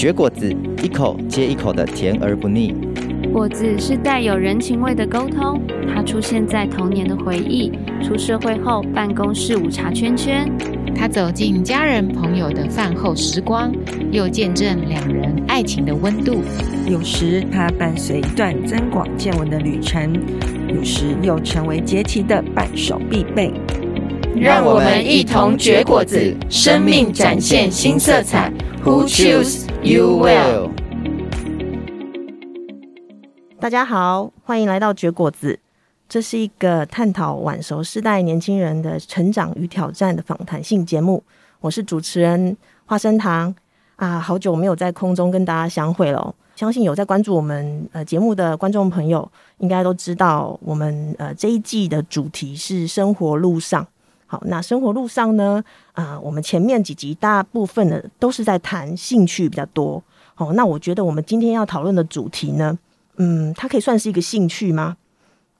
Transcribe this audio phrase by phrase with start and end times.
[0.00, 0.50] 绝果子，
[0.82, 2.74] 一口接一口的甜而不腻。
[3.34, 5.60] 果子是带有人情味的沟通，
[5.94, 7.70] 它出现在童年的回忆，
[8.02, 10.50] 出社会后办公室午茶圈圈，
[10.96, 13.70] 它走进家人朋友的饭后时光，
[14.10, 16.38] 又见证两人爱情的温度。
[16.88, 20.14] 有时它伴随一段增广见闻的旅程，
[20.74, 23.52] 有时又成为节气的伴手必备。
[24.34, 28.50] 让我们一同绝果子，生命展现新色彩。
[28.82, 30.70] Who choose you well？
[33.60, 35.58] 大家好，欢迎来到绝果子。
[36.08, 41.22] 这是一个探讨晚熟世代年轻人的成长与挑战的访谈性节目。
[41.60, 43.54] 我是主持人花生糖
[43.96, 46.34] 啊，好久没有在空中跟大家相会了。
[46.56, 53.86] 相信有在关注我们呃节目的观众朋友，应该都知道我们呃这一季的主题是生活路上。
[54.30, 55.60] 好，那生活路上呢，
[55.92, 60.00] 啊、我们前面几集大部分的都是在谈兴趣比较多。
[60.36, 62.78] 好，那我觉得我们今天要讨论的主题呢，
[63.16, 64.96] 嗯，它可以算是一个兴趣吗？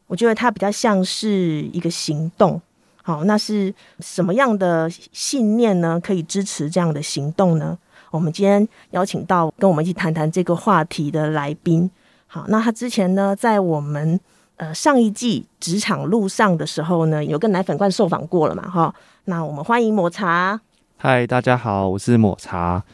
[0.06, 2.62] 我觉得它比较像是一个行动。
[3.02, 5.98] 好，那是什么样的信念呢？
[6.00, 7.76] 可以支持这样的行动呢？
[8.12, 11.90] 我们今天邀请到跟我们一起谈谈这个话题的来宾。
[12.28, 14.20] 好，那他之前呢，在我们
[14.60, 18.68] 呃，上一季职场路上的时候呢，有跟奶粉罐受访过了嘛？
[18.68, 18.94] 哈，
[19.24, 20.60] 那我们欢迎抹茶。
[20.98, 22.84] 嗨，大家好，我是抹茶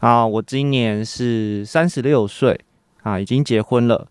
[0.00, 0.26] 啊。
[0.26, 2.60] 我今年是三十六岁
[3.02, 4.08] 啊，已经结婚了。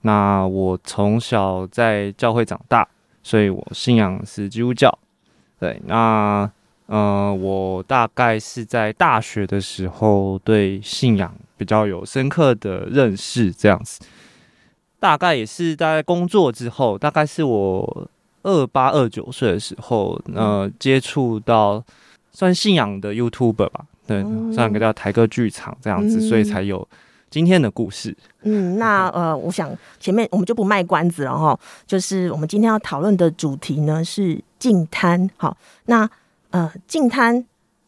[0.00, 2.88] 那我从小在教会长大，
[3.22, 4.98] 所以我信仰是基督教。
[5.60, 6.50] 对，那
[6.86, 14.00] 呃，我大概是在大学的时候对信仰比较有深刻的认识，这样子。
[15.02, 18.08] 大概也是大概工作之后，大概是我
[18.44, 21.82] 二八二九岁的时候，呃，接触到
[22.30, 24.22] 算信仰的 YouTuber 吧，对，
[24.54, 26.86] 算一个叫台歌剧场这样子，嗯，所以才有
[27.28, 28.16] 今天的故事。
[28.42, 35.28] 嗯，那呃，我想前面我们就不卖关子了哈，就是我们今天要讨论的主题呢是净滩。
[35.36, 35.56] 好，
[35.86, 36.08] 那
[36.50, 37.44] 呃，净滩，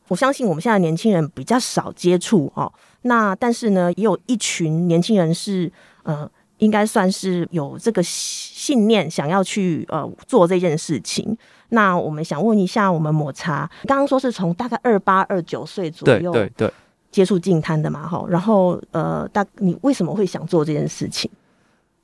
[0.08, 2.72] 我相信我们现在年轻人比较少接触哦，
[3.02, 5.70] 那但是呢，也有一群年轻人是
[6.02, 6.28] 呃。
[6.64, 11.36] 应该算是有这个信念，想要去呃做这件事情。
[11.68, 16.72] 那我们想问一下，我们抹茶刚刚说是从大概二八二九岁左右对对对
[17.10, 18.08] 接触净滩的嘛？
[18.08, 21.30] 哈，然后呃，大你为什么会想做这件事情？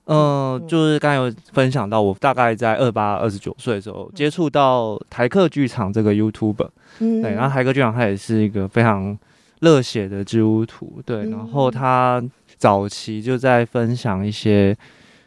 [0.05, 9.17] 呃，就是刚才有分享到，我大概在二八二十九岁的时候接触到台客剧场这个 YouTuber，嗯，对，然后台客剧场他也是一个非常
[9.61, 12.23] 热血的基督徒，对，然后他。
[12.61, 14.77] 早期就在分享一些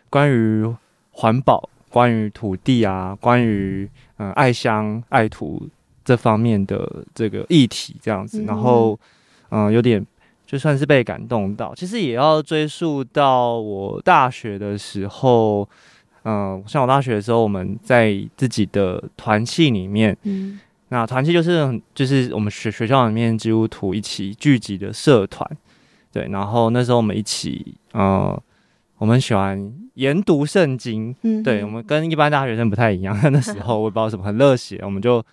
[0.08, 0.64] 关于
[1.10, 5.68] 环保、关于土地啊、关于嗯爱乡爱土
[6.06, 8.98] 这方面的这个议题，这样子，然后
[9.50, 10.06] 嗯有点
[10.46, 11.74] 就算是被感动到。
[11.74, 15.68] 其实也要追溯到我大学的时候，
[16.26, 25.50] 嗯，像我大学的时候，我们在自己的团契里面，嗯，那团契就是就是我们学学校里面基督徒一起聚集的社团。
[26.14, 28.40] 对，然后那时候我们一起，呃，
[29.00, 31.14] 我们喜欢研读圣经。
[31.24, 33.20] 嗯，对，我们跟一般大学生不太一样。
[33.32, 35.26] 那时候我也不知道什么很热血，我们就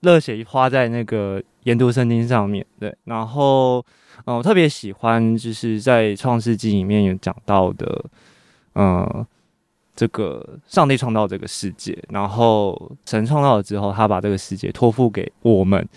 [0.00, 2.64] 热血花在那个研读圣经上面。
[2.78, 8.04] 对，然后，嗯、呃，我特别喜欢就是在创世纪里面有讲到的，
[8.74, 9.26] 呃，
[9.94, 15.88] 这个上帝创造这个世界，然后神创造了之后，他把这个世界托付给我们。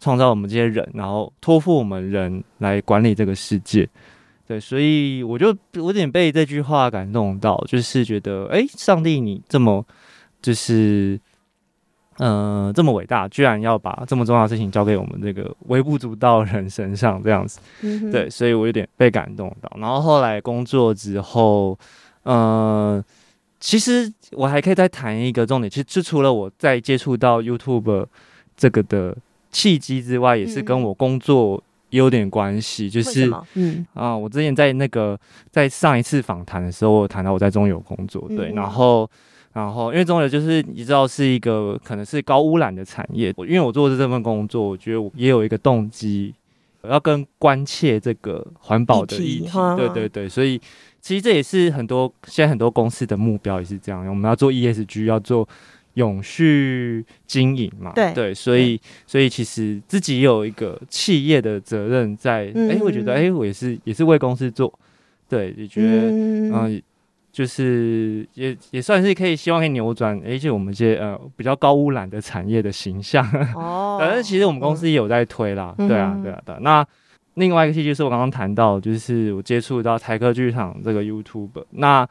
[0.00, 3.88] 创造我们这些人，然后托付我们人来管理这个世界，
[4.46, 9.84] 对，所以我就有点被这句话感动到，就是觉得，哎，上帝你这么
[10.40, 11.18] 就是，
[12.18, 17.58] 嗯、呃，这么伟大，居然要把这么重要的事情交给我们这个微不足道人身上，这样子，
[18.12, 19.68] 对，所以我有点被感动到。
[19.80, 21.76] 然后后来工作之后，
[22.22, 23.04] 嗯、呃，
[23.58, 28.06] 其实我还可以再谈一个重点，其实就除了我在接触到 YouTube
[28.56, 29.16] 这个的。
[29.50, 33.86] 契机之外，也是跟我工作有点关系，嗯、就是嗯。
[33.94, 35.18] 啊，我之前在那个
[35.50, 39.10] 在上一次访谈的时候，我谈到我在中油工作，对，嗯、然后
[39.54, 46.34] 然后因为中油就是你知道是一个可能是高污染的产业，因为我做的这份工作，我觉得我也有一个动机，
[46.82, 50.60] 要更关切这个环保的议题，议题对对对，所以
[51.00, 55.48] 其实这也是很多现在很多公司的目标也是这样，我们要做 ESG，要做。
[55.98, 58.14] 永续经营嘛，对。
[58.14, 62.70] 对，所以所以其实自己有一个企业的责任在，哎、嗯。
[62.70, 64.72] 欸，我觉得哎、欸，我也是也是为公司做，
[65.28, 66.80] 对，也觉得嗯、呃，
[67.32, 73.24] 就是也也算是可以希望可以扭转，而且我们这些呃比较高污染的产业的形象，
[73.54, 76.86] 哦， 反正其实我们公司也有在推啦，嗯、对啊对啊对啊，那
[77.34, 82.08] 另外一个契机是我刚刚谈到，就是我接触到台科剧场这个 YouTube，那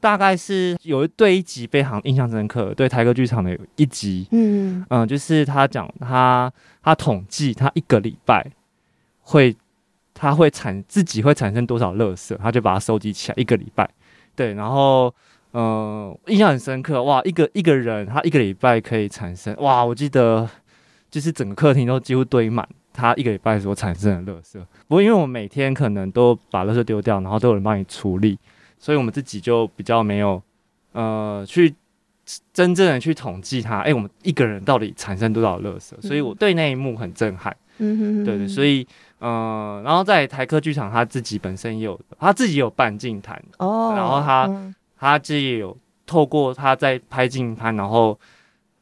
[0.00, 4.80] 大概是有一对一集非常印象深刻，对台歌剧场的有一集，嗯。
[4.90, 6.52] 嗯、呃，就是他讲他
[6.82, 8.46] 他统计他一个礼拜
[9.20, 9.56] 会
[10.12, 13.88] 他会产自己会产生多少垃圾，他就把它收集起来一个礼拜，
[14.36, 15.14] 对，然后
[15.52, 20.48] 呃印象很深刻，哇，一个一个人他一个礼拜可以产生，哇，我记得
[21.10, 22.68] 就是整个客厅都几乎堆满。
[22.96, 24.56] 他一个礼拜所产生的垃圾，
[24.86, 28.38] 不过因为我每天可能都把垃圾丢掉，然后都有人帮你处理，
[28.78, 30.42] 所以我们自己就比较没有
[30.92, 31.74] 呃去
[32.52, 33.78] 真正的去统计它。
[33.78, 36.00] 哎、欸，我们一个人到底产生多少垃圾？
[36.00, 37.56] 所以我对那一幕很震撼。
[37.78, 38.86] 嗯哼，对对，所以
[39.18, 45.76] 呃，然后在台科剧场，他自己本身也有他自己有办净坛哦，然后他、嗯、他自己也有
[46.06, 48.18] 透过他在拍净坛，然后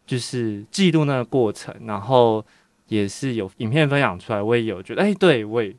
[0.06, 2.44] 就是记录那个过程，然后。
[2.88, 5.74] 也是有影片分享出来，我也有觉得，哎、欸，对我也，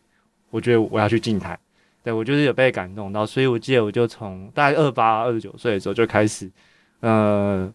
[0.50, 1.60] 我觉得我要去净滩，
[2.04, 6.52] 对我就是有被感动到，所以我记得我就从大概二八二十九岁的时候就开始，
[7.00, 7.74] 呃，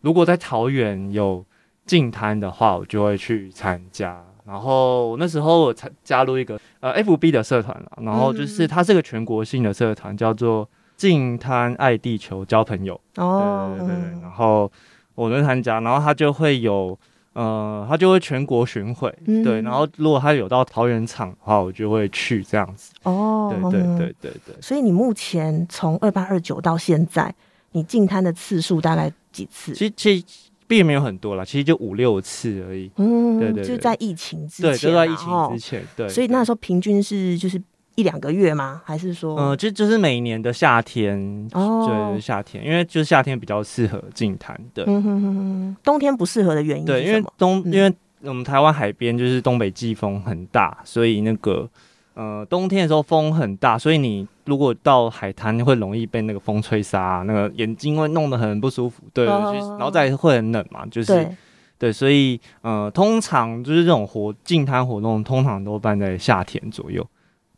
[0.00, 1.44] 如果在桃园有
[1.84, 4.24] 净摊的话，我就会去参加。
[4.46, 10.66] 然后那时候我才加入一个呃 FB 的社团了，然后就是它是个全国性的社团，叫做
[10.96, 12.98] 净滩爱地球交朋友。
[13.16, 14.72] 哦，对对对对，然后
[15.14, 16.98] 我就参加，然后它就会有。
[17.38, 22.92] 呃，他就会全国巡回，嗯、对，然后如果他有到桃园场的话，我就会去这样子。
[23.04, 24.56] 哦，对对对对对。
[24.60, 27.32] 所以你目前从二八二九到现在，
[27.70, 29.72] 你进摊的次数大概几次？
[29.72, 30.24] 其实其实
[30.66, 32.90] 并没有很多啦，其实就五六次而已。
[32.96, 36.08] 嗯，对，对对，就在疫情之前，对，就在疫情之前，对。
[36.08, 37.62] 所以那时候平均是就是。
[37.98, 38.80] 一两个月吗？
[38.84, 39.34] 还是说？
[39.40, 41.18] 嗯、呃，就就是每年的夏天
[41.52, 44.84] 哦，对，夏天，因为就是夏天比较适合净滩的。
[44.86, 46.84] 嗯哼哼哼，冬天不适合的原因？
[46.84, 47.92] 对，因为冬，嗯、因为
[48.22, 51.68] 我们台湾海边就是东北季风很大，所以那个
[52.14, 59.02] 呃冬天的时候风很大，所以你如果到海滩会容易被那个风吹沙，那个眼睛会弄得很不舒服。
[59.12, 61.36] 对，哦、然后再会很冷嘛，就是对，
[61.78, 67.04] 对，所以呃通常就是这种活净滩活动通常都办在夏天左右。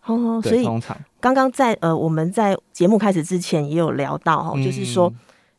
[0.06, 0.64] 哦，所以
[1.20, 5.12] 刚刚在呃，我们在节目开始之前也有聊到哈，嗯、就是说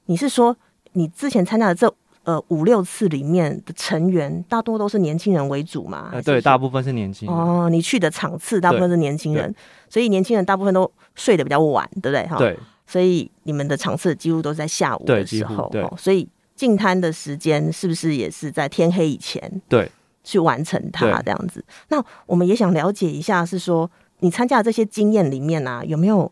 [0.08, 0.56] 你是说
[0.94, 1.94] 你之前参加的这
[2.24, 6.10] 呃五六次里面的成员大多都是年轻人为主嘛？
[6.12, 7.38] 呃，对，大部分是年轻人。
[7.38, 9.54] 哦，你去的场次大部分是年轻人，
[9.88, 12.26] 所以年轻人大部分都睡得比较晚，对不对？
[12.28, 12.58] 哈，对。
[12.88, 15.88] 所以你们的场次几乎都在下午的时候，对。
[15.98, 19.62] 所以进摊的时间是不是也是在天黑以前？
[19.70, 19.90] 对，
[20.24, 21.64] 去完成它这样子。
[21.90, 23.90] 那我们也想了解一下，是说。
[24.22, 26.32] 你参加的这些经验里面啊，有没有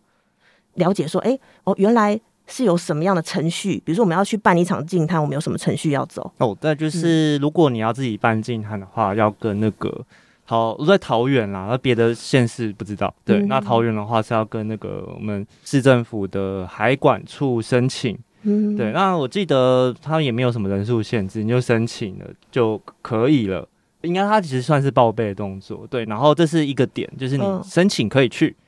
[0.75, 3.81] 了解说，哎、欸，哦，原来是有什么样的程序？
[3.85, 6.31] 比如说，我们要去办一场净滩，我们有什么程序要走？
[6.37, 10.05] 哦，那就是如果你要自己办净滩的话，要跟那个
[10.47, 13.13] 桃在桃园啦，那别的县市不知道。
[13.25, 18.17] 对，嗯、那桃园的话是要跟那个我们市政府的海管处申请。
[18.43, 23.67] 嗯，对，那我记得他也没有什么人数限制，你就申请了就可以了。
[24.01, 28.63] 应该它其实算是报备的动作，对，然后这是一个点，就是你申请可以去，嗯、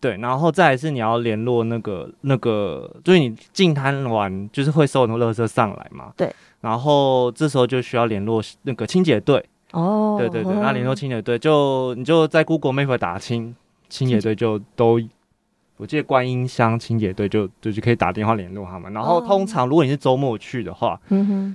[0.00, 13.54] 对，然后再来是你要联络那个那个，就是你进滩完就是会收很多垃圾上来嘛，对，然后这时候就需要联络那个清洁队，哦，对对对，那联络清洁队就你就在 Google Map 打清
[13.88, 15.00] 清洁队就都。
[15.76, 21.00] 我记得观音乡清洁队就就就可以打电话联络他们，然后通常如果你是周末去的话，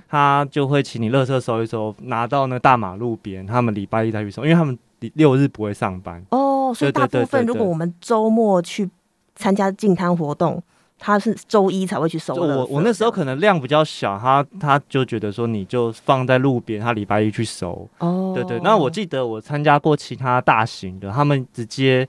[0.06, 4.78] 他就会请你垃圾收一收，拿到那大马路边，他们礼拜一再去收，因为他们
[5.14, 8.90] 六日不会上班哦，所以大部分如果我们周末去
[9.36, 10.62] 参加净滩活动，
[10.98, 12.34] 他是周一才会去收。
[12.34, 17.88] 我我那时候可能量比较小，他他就觉得说你就放在路边，他礼拜一去收。
[18.00, 22.06] 哦，对对，那我记得我参加过其他大型的，他们直接。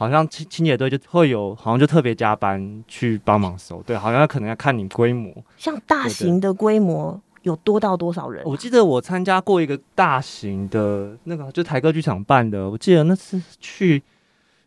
[0.00, 5.30] 好像清清洁队就会有，好像就特别加班去帮忙收，对，好像可能要看你规模。
[5.58, 8.46] 像大型的规模有多到多少人啊？
[8.46, 14.02] 我记得我参加过一个大型的那个，就台歌剧场办的，我记得那次去。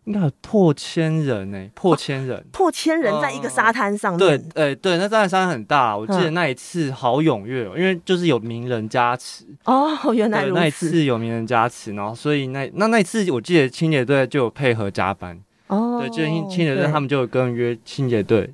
[0.06, 4.20] 应该有破千人呢、欸，破千人，哦、破千人在一个沙滩上面。
[4.20, 9.46] 对，哎、欸，对，那沙滩很大，我记得那一次好踊跃、哦，嗯、因为就是有名人加持。
[9.64, 10.60] 哦，原来如此。
[10.60, 15.40] 那一次有名人加持，然后所以那那那一次我记得清洁队就有配合加班。
[15.68, 16.00] 哦。
[16.02, 18.54] 对，就清清洁队他们就有跟约清洁队，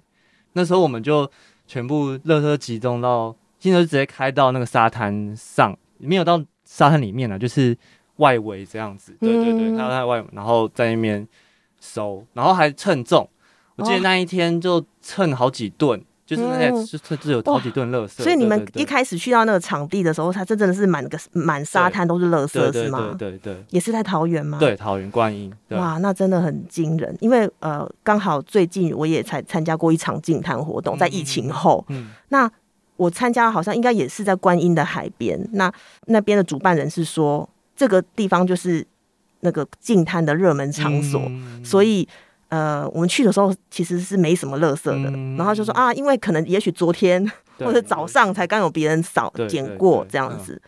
[0.53, 1.29] 那时候我们就
[1.65, 7.75] 全部乐车集中到，清洁就直接开到那个沙滩上，没有到沙滩里面了，就是。
[8.19, 11.27] 外围这样子，对对对，他在外，然后在那边
[11.81, 13.27] 收，然后还称重。
[13.75, 18.21] 我记得那一天就称好几吨，就是那些甚至有好几吨垃圾。
[18.21, 23.15] 所以你们一开始去到那个场地的时候，它这真的是满个满沙滩都是垃圾，是吗？
[23.17, 24.57] 对对对，也是在桃园吗？
[24.59, 25.49] 对，桃园观音。
[25.69, 27.17] 哇，那真的很惊人。
[27.21, 32.51] 因为呃，刚好最近我也才参加过一场净滩活动，在疫情后，嗯，那
[32.97, 35.39] 我参加好像应该也是在观音的海边。
[35.53, 35.71] 那
[36.07, 37.47] 那边的主办人是说，
[37.79, 38.85] 这个地方就是
[39.39, 41.21] 那个净滩的热门场所，
[41.63, 42.05] 所以。
[42.49, 47.23] 呃，我们去的时候其实是没什么垃圾的，嗯、然后就说啊，因为可能也许昨天
[47.63, 50.59] 或者早上才刚有别人扫捡过这样子，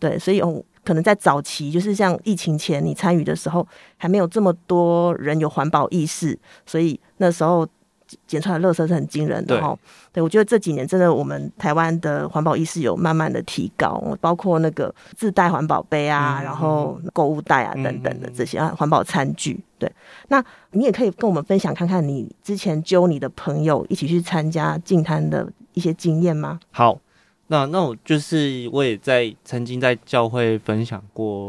[0.00, 3.68] 对，对，对，对，对，所以哦，可能在早期就是像疫情前你参与的时候，
[3.98, 7.68] 还没有这么多人有环保意识，所以那时候。
[8.26, 9.76] 捡出来的垃圾是很惊人的哈，
[10.12, 19.58] 对，我觉得这几年真的我们台湾的环保意识有慢慢的提高，包括那个自带环保杯啊，然后购物袋啊等等的这些啊环保餐具。
[19.78, 19.90] 对，
[20.28, 26.60] 那你也可以跟我们分享看看你之前揪你的朋友一起去参加净滩的一些经验吗？
[26.70, 26.98] 好，
[27.48, 31.48] 那那我就是我也在曾经在教会分享过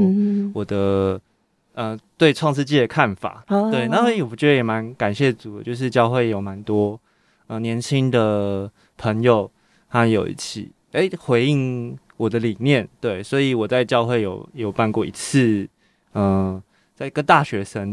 [0.54, 1.22] 我的。
[1.78, 7.00] 呃，对创世纪的看法，哦、对，然后我觉得也蛮感谢主的，就是教会有蛮多
[7.46, 8.68] 呃年轻的
[8.98, 9.48] 朋友，
[9.88, 15.70] 他有一起哎回应我的理念，对，所以我在教会有有办过一次，
[16.14, 16.64] 嗯、呃，
[16.96, 17.92] 在跟大学生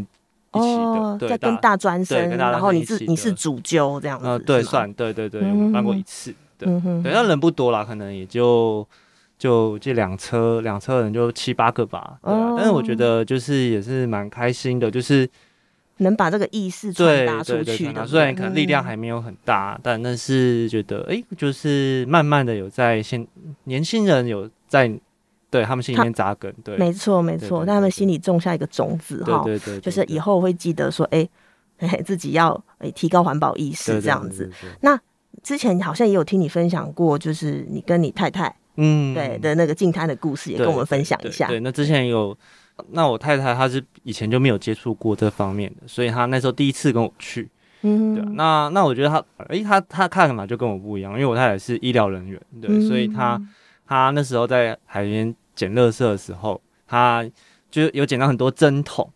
[0.53, 0.75] 一起
[1.19, 6.67] 的，在跟大专生，然后你是你是主揪这样子，呃，对，算对对对，有办过一次，对，
[7.03, 8.87] 对，那人不多啦，可能也就。
[9.37, 15.29] 就这两车两车人就七八个吧，对啊，但是我觉得就是也是蛮开心的，就是
[15.97, 18.07] 能把这个意识传达出去的。
[18.07, 23.27] 虽然可能力量还没有很大，但那是觉得哎，就是慢慢的有在现
[23.65, 24.89] 年轻人有在
[25.49, 31.27] 对他们心里面扎根，对，没错没错，在他们心里种下一个种子哈，对对，就是以后会记得说，哎
[31.79, 34.49] 哎，自己要哎提高环保意识这样子。
[34.79, 34.97] 那
[35.43, 38.55] 之前好像也有听你分享过，就是你跟你太太。
[38.77, 41.47] 嗯，对的那个净滩的故事也跟我们分享一下。
[41.47, 42.37] 对，对，对，那之前有，
[42.91, 47.49] 那我太太她是以前就没有接触过这方面的，所以她那时候第一次跟我去。
[47.83, 48.23] 嗯，对。
[48.33, 53.41] 那那我觉得她，哎，她她看嘛就跟我不一样，因为我太太是医疗人员，对，嗯、所以她
[53.87, 57.25] 她那时候在海边捡垃圾的时候，她
[57.71, 59.09] 就有捡到很多针筒。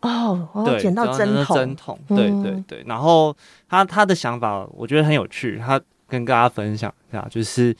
[0.00, 2.84] 哦，对，捡到针筒，针筒，对对对。
[2.86, 3.36] 然后
[3.68, 5.78] 她她的想法我觉得很有趣，她
[6.08, 7.76] 跟大家分享一下，就是。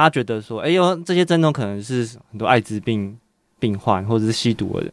[0.00, 3.18] 他觉得说：“哎呦，这些针筒可能是很多艾滋病
[3.58, 4.92] 病患或者是吸毒的人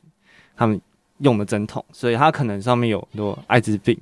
[0.56, 0.80] 他们
[1.20, 3.98] 用的针筒，所以他可能上面有很多艾滋病，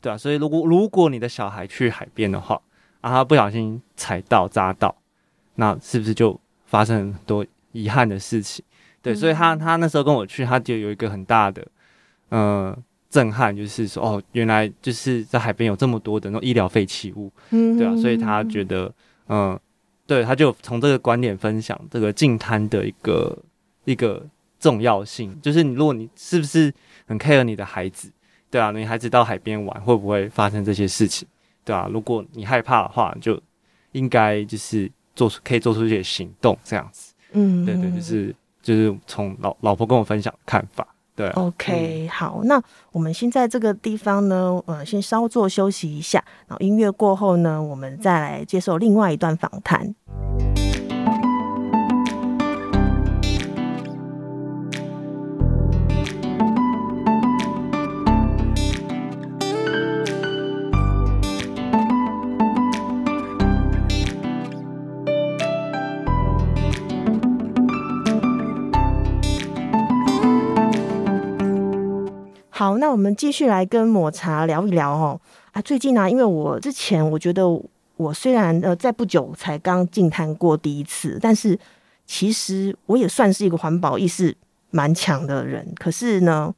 [0.00, 2.60] 对啊，所以如果如果你的小孩去海边的话，
[3.00, 4.94] 啊，他不小心踩到扎到，
[5.54, 8.64] 那是不是就发生很多遗憾的事情？
[9.00, 11.66] 对，所以他他那时候跟我去，他就有一个很大的
[12.28, 18.92] 嗯、呃、震撼，就是说哦，原来就是在海边有这么多的那种医疗废弃物，嗯对啊，所以他觉得
[19.28, 19.52] 嗯。
[19.52, 19.60] 呃”
[20.06, 23.38] 对，他就从这个观点分享这个净滩的一个
[23.84, 24.24] 一个
[24.60, 26.72] 重要性，就是你如果你是不是
[27.06, 28.10] 很 care 你的孩子，
[28.50, 31.26] 对啊，你孩子到海边玩会不会发生这些事情，
[31.64, 33.40] 对啊，如果你害怕的话，就
[33.92, 37.14] 应该就是做出可以做出一些行动这样子。
[37.32, 40.86] 嗯，对对，就是就是从老老婆跟我分享的看法。
[41.16, 49.94] 对，OK，、嗯、好，那我们先在这个地方呢，呃，先稍作休息一下，然后音乐过后呢，我们再来接受另外一段访谈。
[72.64, 75.20] 好，那我们继续来跟抹茶聊一聊哦。
[75.52, 77.46] 啊，最近呢、因为我之前我觉得
[77.98, 81.58] 我虽然呃在不久才刚净滩过第一次，但是
[82.06, 84.34] 其实我也算是一个环保意识
[84.70, 85.74] 蛮强的人。
[85.78, 86.54] 可是呢，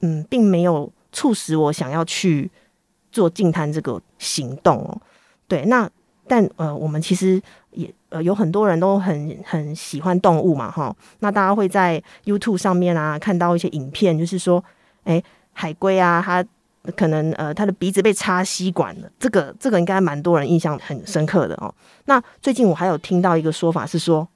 [0.00, 2.50] 嗯，并没有促使我想要去
[3.10, 5.00] 做净滩这个行动哦。
[5.48, 5.88] 对，那
[6.28, 10.94] 但呃，我们其实也呃有很多人都很很喜欢动物嘛，哈。
[11.20, 14.62] 那大家会在 YouTube 上面啊看到一些影片，就是说。
[15.04, 16.44] 哎，海龟啊，它
[16.96, 19.10] 可能呃，它的鼻子被插吸管了。
[19.18, 21.72] 这个这个应该蛮多人印象很深刻的哦。
[22.06, 24.26] 那最近我还有听到一个说法是说，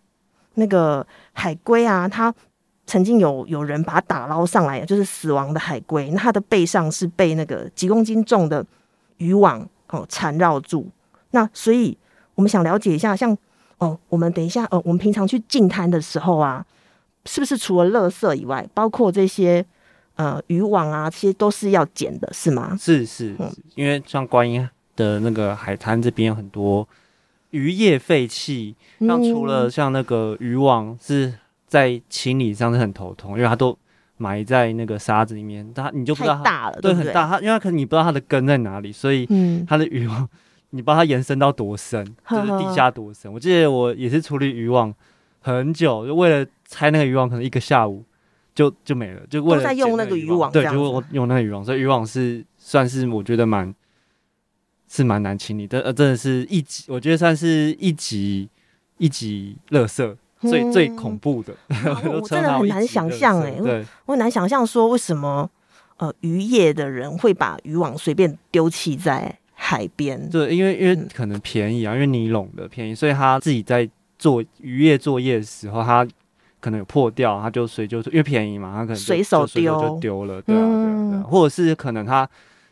[0.55, 2.35] 那个海龟啊，它
[2.87, 8.65] 曾经有有人把它打捞上来，就是死亡的海龟，那它的背上是被那个几公斤重的
[9.17, 10.87] 渔网哦缠绕住。
[11.31, 11.97] 那所以
[12.35, 13.37] 我们想了解一下，像
[13.79, 16.65] 哦，我们等一下哦，我们平常去净滩的时候啊，
[17.25, 19.65] 是不是除了垃圾以外，包括这些？
[20.17, 22.77] 呃，渔网啊，其实都是要捡的，是吗？
[22.79, 26.89] 是是，是，因为像观音的那个海滩这边有很多
[27.51, 31.35] 渔业废弃，像除了像那个渔网是
[31.67, 33.77] 在清理上是很头痛，因为它都
[34.17, 37.05] 埋在那个沙子里面，它你就不知道它大了，对，对对？
[37.07, 39.29] 很大，它因为它可能你不知道它的根在哪里，所以
[39.67, 40.29] 它的渔网
[40.71, 43.33] 你不知道它延伸到多深，就是地下多深。
[43.33, 44.95] 我记得我也是处理渔网
[45.41, 48.05] 很久，就为了拆那个渔网，可能一个下午
[48.55, 53.75] 就就没了，就为了在用那个渔网，对，就我用那个渔网，所以渔网是算是我觉得蛮。
[54.87, 58.49] 是蛮难清理的，呃，真的是一级，我觉得算是一级
[58.99, 61.53] 一级垃圾，最、嗯、最恐怖的。
[62.05, 63.57] 我 真的很难想象哎，
[64.07, 65.51] 我很难想象说为什么
[65.97, 70.31] 呃渔业的人会把渔网随便丢弃在海边？
[70.31, 76.07] 对，因为因为可能便宜啊，因为尼龙的便宜，所以他自己在做渔业作业的时候，他
[76.65, 82.29] 可能有破掉，他就随就因为便宜嘛，他可能随手丢就丢了，对啊，对啊，对啊，或者是可能他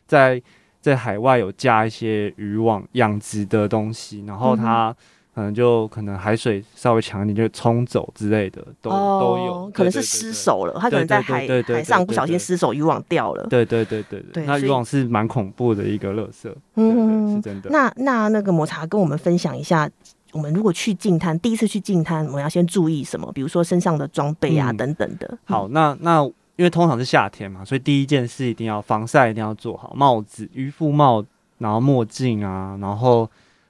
[0.06, 0.42] 在。
[0.82, 4.92] 在海外有加一些渔网养殖的东西，然后它
[5.32, 13.46] 可能就可能海水稍微强一点就冲走之类的，都、哦、都有，可能是失手了，它可能在海海上不小心失手，渔网掉了。
[13.48, 17.70] 对对对对对，那渔网是蛮恐怖的一个垃圾，嗯，是真的。
[17.70, 19.88] 那那那个抹茶跟我们分享一下，
[20.32, 23.30] 我们如果去净滩，第一次去净滩，我们要先注意什么？
[23.32, 25.38] 比如说身上的装备啊、嗯、等等的。
[25.44, 26.28] 好，那那。
[26.56, 31.24] 因为通常是夏天嘛，所以第一件事一定要防晒，一定要做好帽子、渔夫帽，
[31.58, 33.22] 然后墨镜啊，然后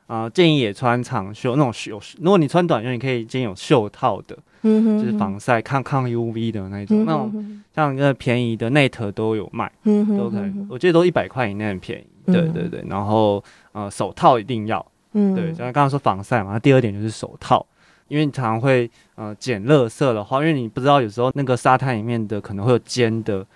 [0.08, 1.98] 啊、呃，建议也穿长袖那种袖。
[2.18, 10.52] 如果你穿短袖，你可以建议有袖套的，嗯、哼哼就是防晒抗抗 UV 的那种，嗯、哼哼那种像一个便宜的内特都有卖，嗯、哼哼都可以。
[10.68, 12.06] 我记得都一百块以内很便宜。
[12.26, 17.66] 对对对，然后呃，手套一定要，嗯、哼对，像刚刚说防晒嘛，第二点就是手套。
[18.08, 23.46] 因为你常常会呃捡垃圾的话，因为你不知道有时候那个沙滩里面的可能会有尖的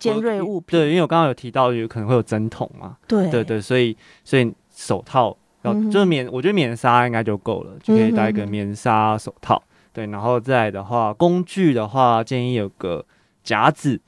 [0.00, 0.80] 尖锐物品。
[0.80, 2.96] 对，因为我刚刚有提到有可能会有针筒嘛。
[3.06, 9.62] 对对对，所以所以手套要、嗯、就是棉，我觉得棉纱应该就够了，就可以戴一个棉纱手套。
[9.64, 13.04] 嗯、对，然后再来的话，工具的话建议有个
[13.44, 14.00] 夹子。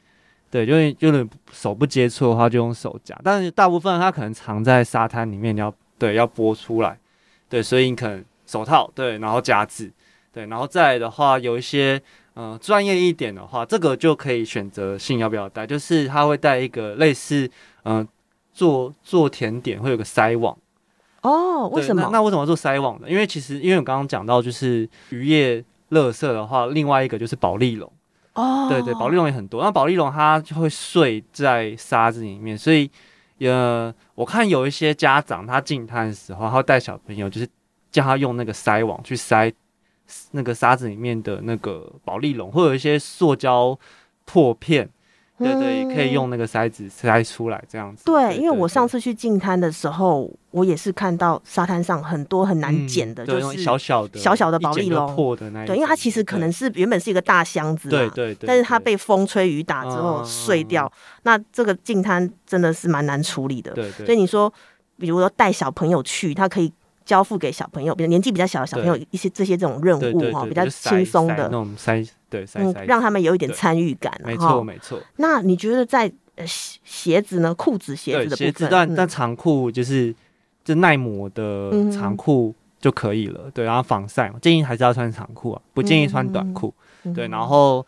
[0.51, 6.99] 对，就是就是手不接触的话就用手夹，但是大部分它可能藏在沙滩里面，你要对要拨出来。
[7.49, 8.25] 对，所以你可能。
[8.45, 9.91] 手套对，然后夹子
[10.31, 11.99] 对，然后再来的话，有一些
[12.35, 17.51] 嗯专业一点的话，这个就可以选择性要不要带，就是他会带一个类似
[17.85, 18.09] 嗯、呃、
[18.53, 20.55] 做做甜点会有个筛网
[21.23, 22.03] 哦，为什么？
[22.03, 23.09] 那，那为什么做筛网呢？
[23.09, 27.91] 因为其实因为我刚刚讲到就是渔业垃圾的话，另外一个就是保利龙
[28.35, 32.91] 哦，对对，保利龙也很多，那保利龙它就会碎在沙子里面，所以
[33.49, 37.49] 呃我看有一些家长他进滩的时候，他会带小朋友就是。
[37.93, 39.53] 叫他用那个筛网去筛
[40.31, 43.79] 那个沙子里面的那个保丽龙，或者有一些塑胶
[44.25, 44.89] 破片，
[45.43, 48.05] 对，对对，可以用那个筛子筛出来这样子。
[48.05, 55.67] 对，对对对，因为我上次去净滩的时候，我也是看到沙滩上很多很难捡的，就是小小的小小的保利龙破的那。
[55.67, 63.73] 对，因为它其实可能是原本是一个大箱子，对对对，但是它被风吹雨打之后碎掉，嗯、那这个净滩真的是蛮难处理的。
[63.73, 64.53] 对对，所以你说，
[64.99, 66.73] 比如说带小朋友去，他可以。
[67.05, 74.19] 交付给小朋友，比如年纪比较小的小朋友，一些这些这种任务哈，比较轻松的那种筛，对，嗯，让他们有一点参与感。
[74.25, 74.99] 没错，没错。
[75.17, 76.11] 那你觉得在
[76.47, 77.55] 鞋子呢？
[77.55, 80.15] 裤子、鞋子的部分，鞋子但但长裤就是
[80.65, 83.51] 就耐磨的长裤就可以了。
[83.53, 86.73] 对，然后防晒嘛，建议还是要穿长裤啊，不建议穿短裤。
[87.15, 87.87] 对，然后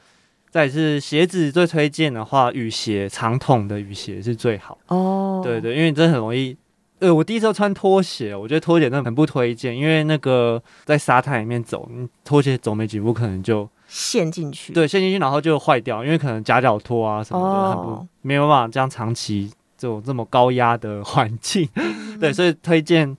[0.50, 4.76] 再是鞋子最推荐的话，雨鞋，长筒的雨鞋是最好。
[4.88, 6.54] 哦，对对，因为这很容易。
[7.00, 11.90] 呃，我第一次穿拖鞋，我觉得拖鞋真的很不推荐，因为那个在沙滩里面走，
[12.24, 14.72] 拖鞋走没几步可能就陷进去。
[14.72, 21.68] 对，陷进去然后就坏掉，因为可能夹脚拖啊什么的，哦、没有办法这样长期这种这么高压的 环境。
[21.76, 23.16] 嗯、对，所以推荐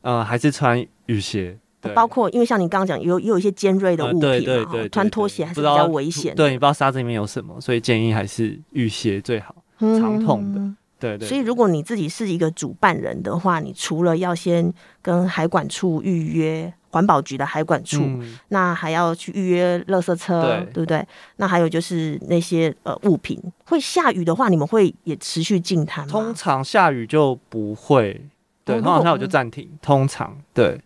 [0.00, 1.56] 呃还是穿雨鞋。
[1.80, 6.34] 对，包括因为像你刚刚讲，有有一些尖锐的物品嘛，对对对，穿拖鞋还是比较危险。
[6.34, 10.60] 对，你不知道沙子里面有什么，所以建议还是雨鞋最好，长筒的。
[10.98, 21.06] 对，对，所以如果你自己是一个主办人的话，你除了要先跟海管处预约环保局的海管处，嗯、那还要去预约垃圾车，对，对不对？
[21.36, 26.10] 那还有就是那些呃物品，会下雨的话，你们会也持续进滩吗？
[26.10, 28.20] 通常下雨就不会，
[28.64, 29.68] 对，通常下雨就暂停。
[29.70, 30.80] 嗯、通常对，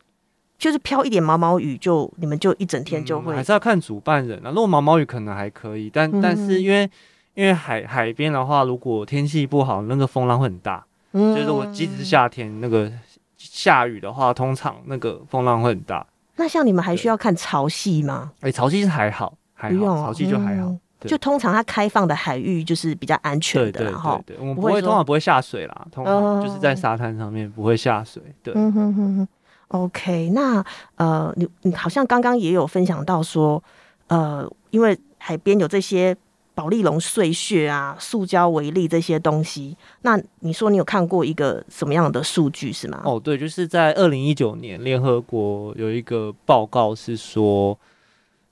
[0.59, 4.51] 就是飘一点毛毛雨就，就你们就一整天就会，嗯、还是要看主办人啊。
[4.51, 6.91] 如果毛毛雨可能还可以，但、嗯、但是因为。
[7.35, 10.85] 因为海海边的话，如果天气不好，那个风浪会很大。
[11.13, 12.93] 嗯，就是我即使是夏天，那个
[13.51, 16.07] 下雨的话，通常那个风浪会很大。
[16.37, 18.33] 那像你们还需要看潮汐吗？
[18.41, 20.75] 哎、欸，潮汐是还好，还好，潮汐就还好。
[21.01, 28.23] 就通常它开放的海域就是比较安全的，然后我们不会，不会通常不会下水啦，通常就是在沙滩上面不会下水。
[28.43, 29.29] 对，嗯哼哼哼。
[29.69, 30.65] OK，那
[30.97, 33.63] 呃，你你好像刚刚也有分享到说，
[34.07, 36.17] 呃，因为海边有这些
[36.55, 43.03] 保丽龙碎屑啊、塑胶微粒这些东西，那你说你有看过一个什么样的数据是吗？
[43.05, 47.79] 哦，对，就是在二零一九年，联合国有一个报告是说，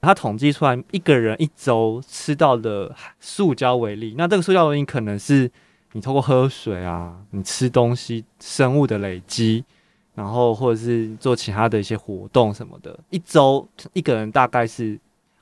[0.01, 5.51] 他统计出来一个人一周吃到的塑胶微粒，那这个塑胶微粒可能是
[5.93, 9.65] 你透过喝水啊、你吃东西、生物的累积。
[10.13, 14.99] 然后或者是做其他的一些活动什么的，一周一个人大概是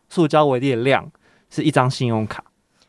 [0.09, 1.11] 塑胶微粒的量
[1.51, 2.45] 是一张信用卡。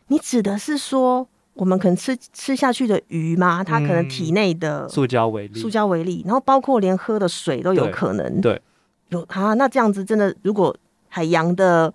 [0.07, 3.63] 你指的是说我们可能吃吃下去的鱼吗？
[3.63, 8.41] 它可能体内的塑胶微粒，塑胶微粒，然后包括连喝的水都有可能。
[8.41, 8.61] 对，
[9.09, 10.75] 有啊，那这样子真的，如果
[11.07, 11.93] 海洋的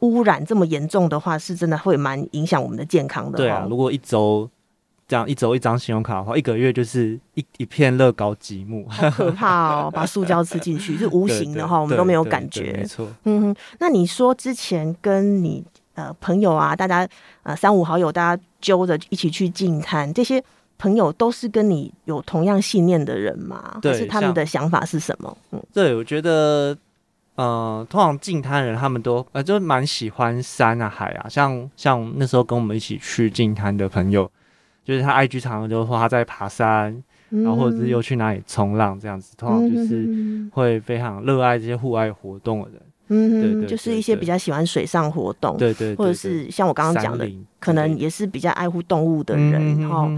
[0.00, 3.36] 污染这么严重的话，是真的会蛮影响我们的健康的。
[3.36, 4.48] 对啊，如果一周。
[5.08, 9.90] 这样一周一张信用卡的话，一个月就是一一片乐高积木，好可怕哦！
[9.92, 12.72] 把塑胶吃进去是无形的哈，我们都没有感觉。
[12.72, 13.56] 没错，嗯哼。
[13.78, 15.62] 那你说之前跟你
[15.94, 17.06] 呃朋友啊，大家
[17.42, 20.42] 呃三五好友，大家揪着一起去进滩，这些
[20.78, 23.78] 朋友都是跟你有同样信念的人吗？
[23.82, 25.36] 对，是他们的想法是什么？
[25.50, 26.76] 嗯，对，我觉得
[27.34, 34.30] 呃，通常进滩人他们都呃就蛮喜欢山啊海啊，像像那时候跟我们一起去进滩的朋友。
[34.84, 36.92] 就是他 IG 常常就说他在爬山，
[37.30, 42.82] 嗯、然后或者是又去哪里冲浪这样子，通常就是会非常热爱这些户外活动的人。
[43.12, 50.10] 嗯，就是一些比较喜欢水上活动，对对，对，对，对，或者是像我刚刚讲的，可能也是比较爱护动物的人哈。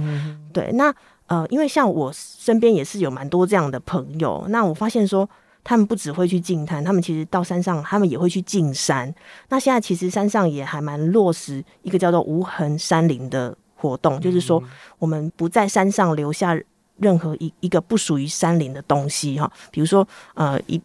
[0.52, 0.94] 对，那
[1.26, 5.28] 呃，因为像我身边也是有蛮多这样的朋友，那我发现说
[5.62, 9.12] 他们不只会去净滩，他们其实到山上他们也会去进山。
[9.48, 13.56] 那现在其实山上也还蛮落实一个叫做无痕山林的。
[13.76, 14.62] 活动就是说，
[14.98, 16.58] 我们不在山上留下
[16.96, 20.80] 任何一一个不属于山林的东西哈，比如说呃一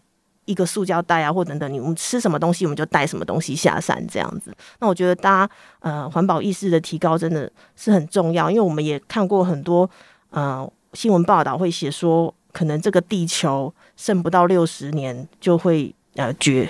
[0.50, 4.52] 一个塑胶袋啊，或等等，你我们吃什么东西，我们就带什么东西下山这样子。
[4.80, 9.90] 那我觉得大家呃环保意识的提高真的是很重要，因为我们也看过很多
[10.32, 16.70] 呃新闻报道会写说，可能这个地球剩不到六十年就会呃绝，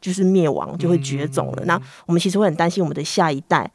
[0.00, 1.64] 就是灭亡，就会绝种了。
[1.64, 3.70] 那我们其实会很担心我们的下一代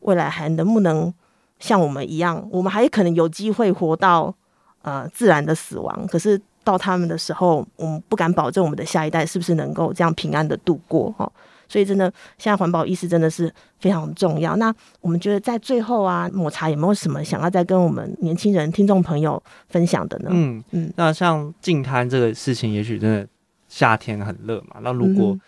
[0.00, 1.14] 未来还能不能。
[1.62, 4.34] 像我们一样，我们还可能有机会活到
[4.82, 6.04] 呃自然的死亡。
[6.08, 11.30] 可是到他们的时候，我们不敢保证我们的下一代是不是能够这样平安的度过哈。
[11.68, 14.56] 所以真的，现在环保意识真的是非常重要。
[14.56, 20.28] 那我们觉得在最后啊，抹茶有没有什么想要再跟我们年轻人、听众朋友分享的呢？
[20.30, 23.26] 嗯嗯，那像净滩这个事情，也许真的
[23.68, 24.76] 夏天很热嘛。
[24.82, 25.40] 那如果、嗯、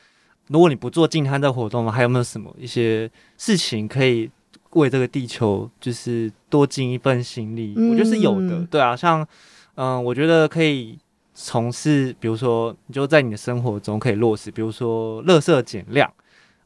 [0.49, 4.31] 如果你不做净滩的活动，还有没有什么一些事情可以？
[4.75, 8.61] 为这个地球就是多尽一份心力，嗯、我觉得是有的。
[8.69, 9.21] 对啊，像
[9.77, 10.99] 嗯、呃，我觉得可以
[11.35, 16.11] 从事，比如说你就在你的生活中可以落实，比如说垃圾减量。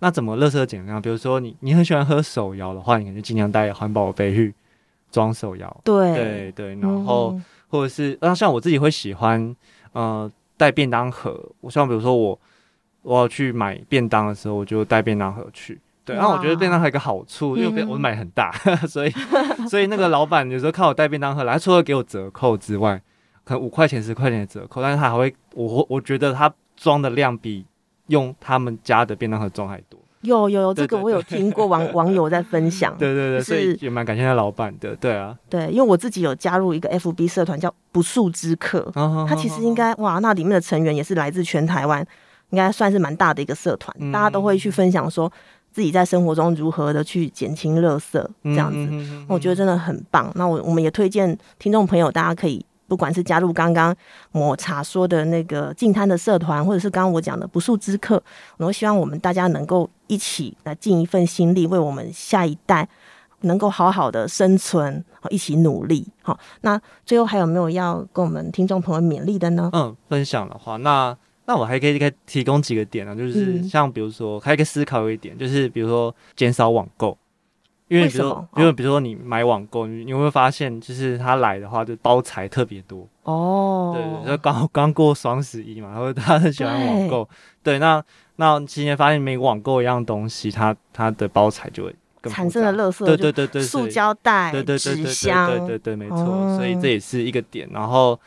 [0.01, 1.03] 那怎么垃圾减量？
[1.03, 4.55] 比如说你你很喜欢喝手摇的话，你可能就尽量带环保杯去
[5.11, 5.81] 装手摇。
[5.83, 9.57] 对对对，然后、嗯、或者是那像我自己会喜欢
[9.93, 11.43] 呃带便当盒。
[11.61, 12.39] 我希望比如说我
[13.03, 15.81] 我要去买便当的时候，我就带便当盒去。
[16.05, 19.11] 对，然后我觉得便当盒有一个好处，因为我买很大，嗯、 所以
[19.69, 23.03] 所以那个老板有时候看我带便当盒来，他除了给我折扣之外，
[23.49, 27.65] 可能五块钱、十块钱的折扣，但是他还会我我觉得他装的量比
[28.09, 29.99] 用他们家的便当盒装还多。
[30.21, 32.95] 有有有，这个我有听过网 网友在分享。
[32.99, 34.95] 对对对，所以也蛮感谢他老板的。
[34.97, 38.93] 对啊，对，因为我自己有加入一个 FB 社团叫不速之客，
[39.27, 42.07] 他其实应该哇，那里面的成员也是来自全台湾，
[42.51, 45.33] 应该算是蛮大的一个社团，嗯、大家都会去分享说。
[45.71, 50.33] 自己在生活中如何的去减轻垃圾，这样子，我觉得真的很棒。
[50.35, 53.95] 那我我们也推荐听众朋友，大家可以不管是加入刚刚
[54.33, 58.21] 抹茶说的那个净滩的社团，或者是刚刚我讲的不速之客，
[58.57, 62.89] 我都希望我们大家能够一起来尽一份心力，为我们下一代
[63.43, 66.05] 能够好好的生存，一起努力。
[66.23, 69.71] 好，那最后还有没有要跟我们听众朋友勉励的呢？
[69.73, 71.17] 嗯，分享的话，那。
[71.51, 77.17] 那我还可以提供几个点啊，就是像比如说，还可以思考一点，就是比如说减少网购，
[77.89, 83.93] 因为比如说，因为比如说你买网购，你你会发现，就是他来的话，就包材特别多哦。
[83.95, 87.29] 对对，就刚 刚过双十一嘛，然后他很喜欢网购。
[87.63, 88.03] 对，那
[88.37, 96.57] 那今天发现每网购一样东西，它它的包材就会产生的垃圾，对对对对，塑胶袋、对对对对对对对，没错。
[96.57, 98.19] 所以这也是一个点，然后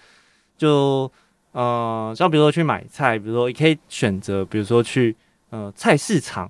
[0.57, 1.11] 就。
[1.53, 5.13] 呃，像比如说去买菜，比如说你可以选择，比如说去
[5.49, 6.49] 呃菜市场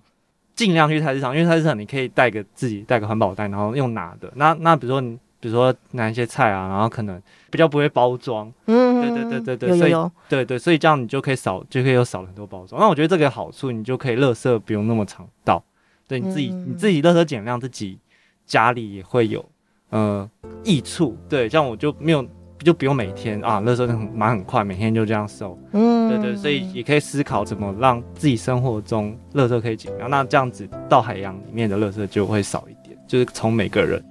[0.55, 4.31] 尽量去菜市场，因为菜市场你可以带个自己带个环保袋，然后用拿的。
[4.35, 12.79] 那那比如说你比如说拿一些菜啊，然后可能比较不会包装，嗯，对对对对对，有有有，所以对对，所以这样你就可以少，就可以又少了很多包装。
[12.79, 15.63] 那我觉得这个好处，你就可以垃圾不用那么常倒，
[16.07, 17.97] 对你自己、嗯、你自己垃圾减量，自己
[18.45, 19.43] 家里也会有
[19.89, 20.29] 呃
[20.63, 21.17] 益处。
[21.27, 22.25] 对，这样我就没有。
[22.63, 25.57] 就不用每天啊，垃圾很买很快，每天就这样收。
[25.73, 30.09] 嗯，对对，所以也可以思考怎么让自己生活中垃圾可以减量。
[30.09, 34.03] 那这样子到海洋里面的垃圾就会少一点，就是从每个人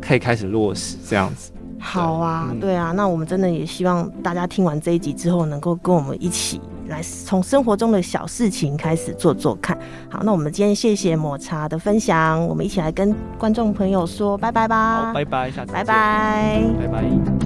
[0.00, 1.52] 可以开始落实这样子。
[1.78, 9.78] 好啊，对啊，那我们真的也希望大家听完这一集之后，能够跟我们一起来从生活中的小事情开始做做看。
[10.10, 15.08] 好，那我们今天谢谢抹茶的分享，我们一起来跟观众朋友说拜拜吧。
[15.08, 15.74] 好，拜拜，下次见。
[15.74, 17.45] 拜拜，拜拜。